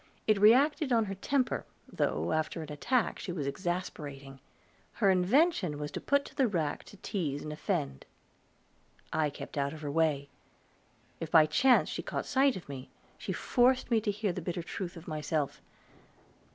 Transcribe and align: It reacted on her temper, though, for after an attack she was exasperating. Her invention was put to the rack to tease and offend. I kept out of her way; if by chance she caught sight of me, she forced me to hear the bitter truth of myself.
It 0.25 0.41
reacted 0.41 0.91
on 0.91 1.05
her 1.05 1.13
temper, 1.13 1.63
though, 1.87 2.23
for 2.23 2.33
after 2.33 2.63
an 2.63 2.71
attack 2.71 3.19
she 3.19 3.31
was 3.31 3.45
exasperating. 3.45 4.39
Her 4.93 5.11
invention 5.11 5.77
was 5.77 5.91
put 5.91 6.25
to 6.25 6.33
the 6.35 6.47
rack 6.47 6.83
to 6.85 6.97
tease 6.97 7.43
and 7.43 7.53
offend. 7.53 8.05
I 9.13 9.29
kept 9.29 9.59
out 9.59 9.73
of 9.73 9.81
her 9.81 9.91
way; 9.91 10.27
if 11.19 11.29
by 11.29 11.45
chance 11.45 11.87
she 11.87 12.01
caught 12.01 12.25
sight 12.25 12.55
of 12.55 12.67
me, 12.67 12.89
she 13.19 13.31
forced 13.31 13.91
me 13.91 14.01
to 14.01 14.09
hear 14.09 14.33
the 14.33 14.41
bitter 14.41 14.63
truth 14.63 14.97
of 14.97 15.07
myself. 15.07 15.61